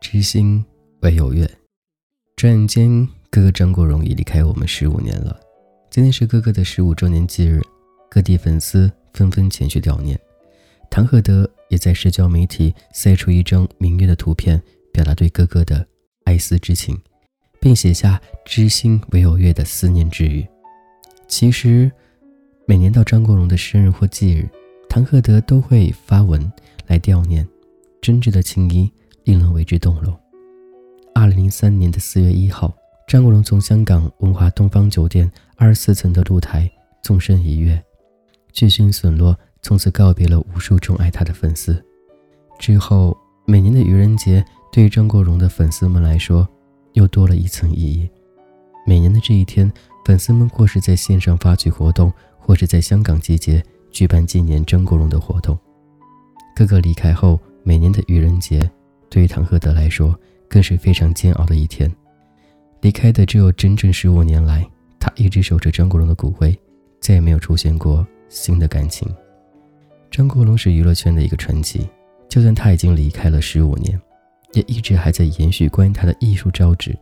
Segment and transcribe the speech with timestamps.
[0.00, 0.64] 知心
[1.02, 1.48] 唯有月，
[2.34, 5.38] 转眼间，哥哥张国荣已离开我们十五年了。
[5.88, 7.62] 今天是哥哥的十五周年忌日，
[8.10, 10.18] 各地粉丝纷纷前去悼念。
[10.90, 14.60] 唐鹤德也在社交媒体晒出一张明月的图片，
[14.92, 15.86] 表达对哥哥的
[16.24, 17.00] 哀思之情，
[17.60, 20.44] 并写下“知心唯有月”的思念之语。
[21.30, 21.90] 其实，
[22.66, 24.46] 每年到张国荣的生日或忌日，
[24.88, 26.52] 唐鹤德都会发文
[26.86, 27.48] 来悼念，
[28.02, 28.92] 真挚的情谊。
[29.24, 30.18] 令人为之动容。
[31.14, 32.74] 二零零三年的四月一号，
[33.06, 36.68] 张国荣从香港文华东方酒店二十四层的露台
[37.02, 37.80] 纵身一跃，
[38.50, 41.80] 巨星陨落，从此告别了无数钟爱他的粉丝。
[42.58, 46.48] 之后，每年的愚人节对于张国荣的粉丝们来说，
[46.94, 48.08] 又多了一层意义。
[48.86, 49.70] 每年的这一天，
[50.04, 55.58] 粉丝们或是在线上发起活动，或是在香港集结举办纪念张国荣的活动。
[56.56, 58.68] 哥哥离开后，每年的愚人节。
[59.08, 61.90] 对于唐鹤德来说，更是非常煎熬的一天。
[62.80, 64.64] 离开的只有整整十五年来，
[64.98, 66.56] 他一直守着张国荣的骨灰，
[67.00, 69.08] 再也没有出现过新的感情。
[70.10, 71.88] 张国荣是娱乐圈的一个传奇，
[72.28, 74.00] 就算他已经离开了十五年，
[74.52, 76.96] 也一直还在延续关于他的艺术招致。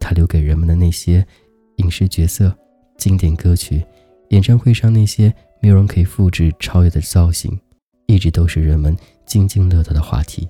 [0.00, 1.24] 他留给人们的那些
[1.82, 2.56] 影视角色、
[2.96, 3.84] 经典歌曲、
[4.28, 7.58] 演唱会上那些没有人可以复制超越的造型，
[8.06, 10.48] 一直都是人们津津乐道的话题。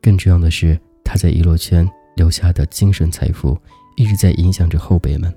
[0.00, 3.58] 更重要的是，他在娱乐圈留下的精神财富，
[3.96, 5.34] 一直在影响着后辈们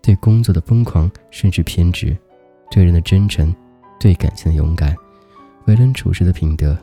[0.00, 2.16] 对工作的疯狂甚至偏执，
[2.70, 3.54] 对人的真诚，
[3.98, 4.94] 对感情的勇敢，
[5.66, 6.76] 为人处事的品德，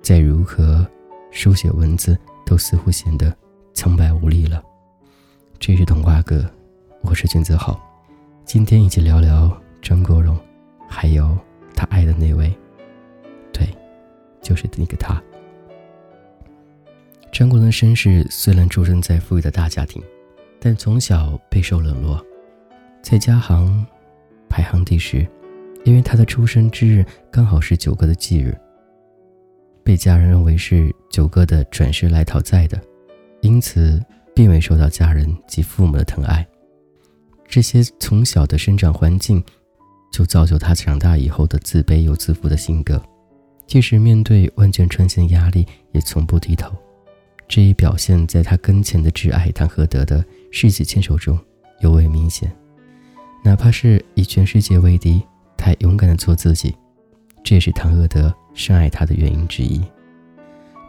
[0.00, 0.86] 在如何
[1.30, 3.36] 书写文字，都似乎显得
[3.74, 4.62] 苍白无力了。
[5.60, 6.48] 这是童话哥，
[7.02, 7.80] 我是君子好，
[8.44, 9.50] 今天一起聊聊
[9.82, 10.38] 张国荣，
[10.88, 11.36] 还有
[11.74, 12.56] 他爱的那位，
[13.52, 13.66] 对，
[14.40, 15.20] 就是那个他。
[17.32, 20.00] 张国荣的身世虽然出生在富裕的大家庭，
[20.60, 22.24] 但从小备受冷落，
[23.02, 23.84] 在家行
[24.48, 25.26] 排行第十。
[25.84, 28.56] 因为他的出生之日刚好是九哥的忌日，
[29.82, 32.80] 被家人认为是九哥的转世来讨债的，
[33.40, 34.00] 因此
[34.38, 36.46] 并未受到家人及父母的疼爱。
[37.48, 39.42] 这些从小的生长环境，
[40.12, 43.02] 就造就他长大以后的自卑又自负的性格，
[43.66, 46.70] 即使面对万箭穿心的压力，也从不低头。
[47.48, 51.36] 这一表现在他跟前的挚爱唐鹤德的世纪牵手中
[51.80, 52.48] 尤为明显。
[53.42, 55.20] 哪怕是以全世界为敌，
[55.56, 56.72] 他勇敢的做自己，
[57.42, 59.82] 这也是唐鹤德深爱他的原因之一。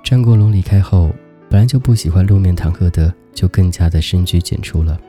[0.04, 1.10] 张国荣离开后，
[1.50, 5.00] 本来就不喜欢露面，唐鹤德就更加的深居简出了。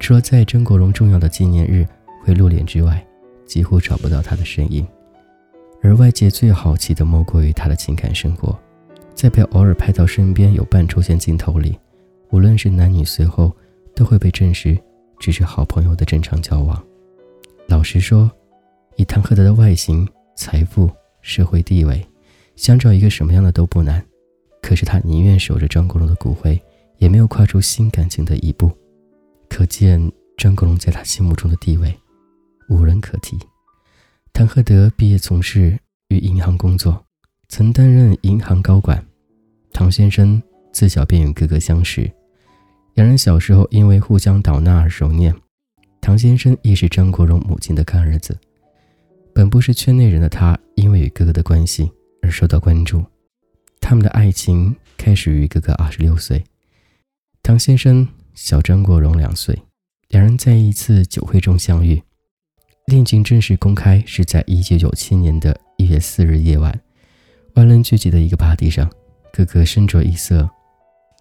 [0.00, 1.86] 除了在张国荣重要的纪念日
[2.24, 3.04] 会露脸之外，
[3.46, 4.86] 几乎找不到他的身影。
[5.80, 8.58] 而外界最好奇的莫过于他的情感生活。
[9.14, 11.78] 在被偶尔拍到身边有伴出现镜头里，
[12.30, 13.50] 无论是男女，随后
[13.94, 14.76] 都会被证实
[15.18, 16.84] 只是好朋友的正常交往。
[17.66, 18.30] 老实说，
[18.96, 20.90] 以唐鹤德的外形、财富、
[21.22, 22.06] 社会地位，
[22.56, 24.04] 想找一个什么样的都不难。
[24.66, 26.60] 可是他宁愿守着张国荣的骨灰，
[26.98, 28.68] 也没有跨出新感情的一步。
[29.48, 31.96] 可见张国荣在他心目中的地位，
[32.68, 33.38] 无人可提。
[34.32, 35.78] 唐鹤德毕业从事
[36.08, 37.00] 于银行工作。
[37.48, 39.00] 曾担任银行高管，
[39.72, 42.10] 唐先生自小便与哥哥相识，
[42.94, 45.32] 两人小时候因为互相倒纳而熟念。
[46.00, 48.36] 唐先生亦是张国荣母亲的干儿子，
[49.32, 51.88] 本不是圈内人的他，因为与哥哥的关系
[52.20, 53.04] 而受到关注。
[53.88, 56.42] 他们的爱情开始于哥哥二十六岁，
[57.40, 59.56] 唐先生小张国荣两岁，
[60.08, 62.02] 两人在一次酒会中相遇，
[62.86, 66.76] 恋情正式公开是在一九九七年的一月四日夜晚。
[67.54, 68.90] 万人聚集的一个 party 上，
[69.32, 70.50] 哥哥身着一色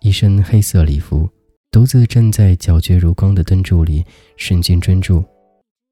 [0.02, 1.30] 一身黑色礼服，
[1.70, 4.04] 独自站在皎洁如光的灯柱里，
[4.38, 5.24] 神情专注，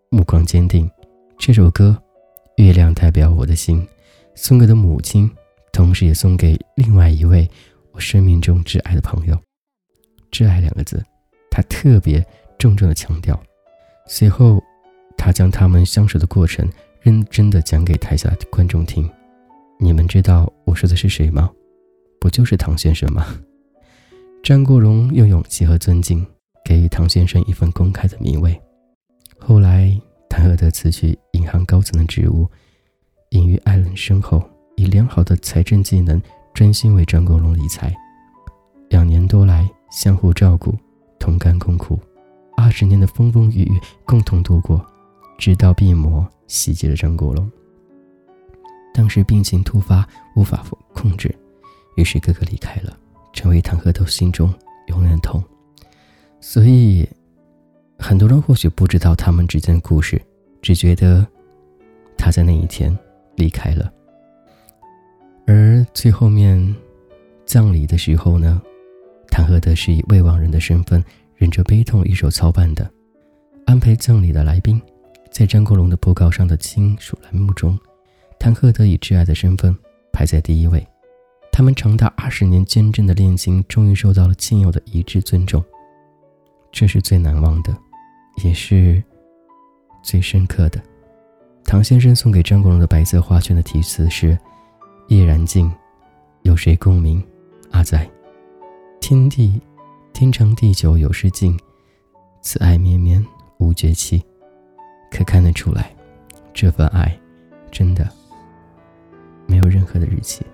[0.09, 0.89] 目光坚定。
[1.37, 1.95] 这首歌
[2.63, 3.79] 《月亮代表我的心》，
[4.33, 5.29] 送给的母亲，
[5.73, 7.49] 同时也送给另外一位
[7.91, 9.37] 我生命中挚爱的朋友。
[10.31, 11.03] 挚爱两个字，
[11.51, 12.25] 他特别
[12.57, 13.37] 重重的强调。
[14.07, 14.63] 随后，
[15.17, 16.65] 他将他们相守的过程
[17.01, 19.09] 认真的讲给台下的观众听。
[19.79, 21.51] 你们知道我说的是谁吗？
[22.19, 23.25] 不就是唐先生吗？
[24.43, 26.25] 张国荣用勇气和尊敬
[26.63, 28.59] 给予唐先生一份公开的名位。
[29.39, 29.91] 后来，
[30.29, 32.49] 谭鹤德辞去银行高层的职务，
[33.29, 34.41] 隐于爱人身后，
[34.75, 36.21] 以良好的财政技能
[36.53, 37.95] 专心为张国荣理财。
[38.89, 40.75] 两年多来，相互照顾，
[41.19, 41.99] 同甘共苦。
[42.55, 44.85] 二十年的风风雨雨共同度过，
[45.37, 47.51] 直到病魔袭击了张国荣。
[48.93, 51.33] 当时病情突发，无法控制，
[51.97, 52.95] 于是哥哥离开了，
[53.33, 54.53] 成为唐鹤德心中
[54.87, 55.43] 永远痛。
[56.39, 57.07] 所以，
[57.97, 60.21] 很多人或许不知道他们之间的故事，
[60.61, 61.25] 只觉得
[62.15, 62.95] 他在那一天
[63.35, 63.91] 离开了。
[65.93, 66.75] 最后面
[67.45, 68.61] 葬礼的时候呢，
[69.29, 71.03] 唐鹤德是以未亡人的身份，
[71.35, 72.89] 忍着悲痛一手操办的，
[73.65, 74.81] 安排葬礼的来宾，
[75.31, 77.77] 在张国荣的布告上的亲属栏目中。
[78.39, 79.73] 谭鹤德以挚爱的身份
[80.11, 80.85] 排在第一位，
[81.51, 85.63] 他们长达二十年坚贞的恋情终于受到了亲友的一致尊重，
[86.71, 87.73] 这是最难忘的，
[88.43, 89.01] 也是
[90.03, 90.81] 最深刻的。
[91.63, 94.37] 唐先生送给张国荣的白色花圈的题词是
[95.07, 95.71] ：“夜燃尽，
[96.43, 97.23] 有谁共鸣？
[97.71, 98.09] 阿仔，
[98.99, 99.59] 天地
[100.11, 101.57] 天长地久有时尽，
[102.41, 103.25] 此爱绵绵
[103.59, 104.21] 无绝期。”
[105.09, 105.95] 可看得出来，
[106.53, 107.17] 这份爱
[107.71, 108.07] 真的。
[109.47, 110.45] 没有任何的日期。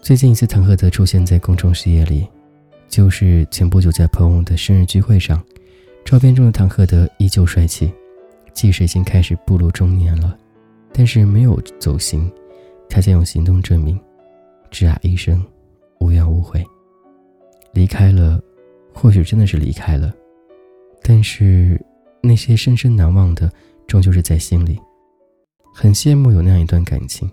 [0.00, 2.28] 最近一次唐鹤德出现在公众视野里，
[2.88, 5.42] 就是前不久在朋友的生日聚会上。
[6.04, 7.92] 照片中的唐鹤德依旧帅气，
[8.52, 10.38] 即使已经开始步入中年了，
[10.92, 12.30] 但是没有走形，
[12.88, 13.98] 他在用行动证明，
[14.70, 15.44] 挚爱一生，
[16.00, 16.64] 无怨无悔。
[17.72, 18.40] 离开了，
[18.92, 20.12] 或许真的是离开了，
[21.02, 21.80] 但是
[22.22, 23.50] 那些深深难忘的，
[23.86, 24.78] 终究是在心里。
[25.74, 27.30] 很羡慕有那样一段感情。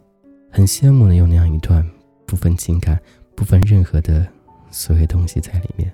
[0.51, 1.85] 很羡慕能有那样一段
[2.25, 2.97] 不分情感、
[3.35, 4.25] 不分任何的
[4.71, 5.93] 所有东西在里面。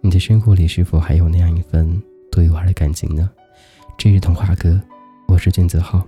[0.00, 2.02] 你的生活里是否还有那样一份
[2.32, 3.28] 独一无二的感情呢？
[3.98, 4.80] 这是童话哥，
[5.28, 6.02] 我是俊泽浩。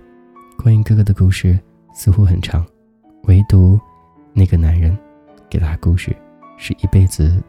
[0.57, 1.59] 关于哥哥的故事
[1.93, 2.65] 似乎很长，
[3.25, 3.79] 唯独
[4.39, 4.97] 那个男人
[5.49, 6.15] 给他故事，
[6.57, 7.43] 是一辈子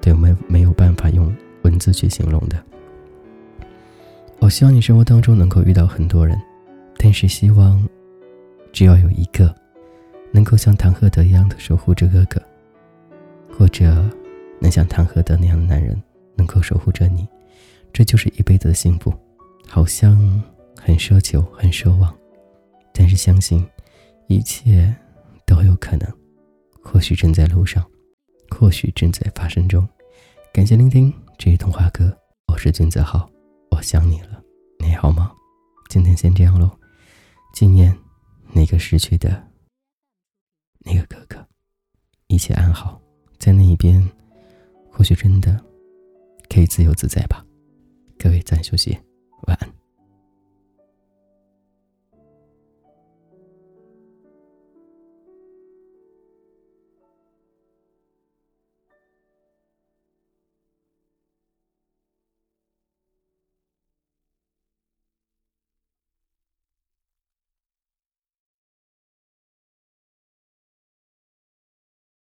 [0.00, 2.60] 都没没有办法用文字去形容的。
[4.40, 6.36] 我希望你生活当中能够遇到很多人，
[6.98, 7.88] 但是希望
[8.72, 9.54] 只要有一个。
[10.34, 12.40] 能够像唐赫德一样的守护着哥哥，
[13.54, 14.02] 或者
[14.58, 15.94] 能像唐赫德那样的男人
[16.34, 17.28] 能够守护着你，
[17.92, 19.12] 这就是一辈子的幸福。
[19.68, 20.42] 好像
[20.80, 22.10] 很奢求，很奢望，
[22.94, 23.62] 但是相信
[24.26, 24.90] 一切
[25.44, 26.08] 都有可能。
[27.02, 27.84] 或许正在路上，
[28.48, 29.84] 或许正在发生中。
[30.52, 32.16] 感谢聆听这一童话歌，
[32.46, 33.28] 我是君子浩，
[33.72, 34.40] 我想你了，
[34.78, 35.32] 你好吗？
[35.90, 36.70] 今天先这样喽，
[37.54, 37.92] 纪念
[38.52, 39.48] 那个失去的。
[40.84, 41.44] 那个哥哥，
[42.28, 43.02] 一切安好，
[43.36, 44.08] 在那一边，
[44.88, 45.60] 或许真的
[46.48, 47.44] 可以自由自在吧。
[48.16, 48.96] 各位，暂休息。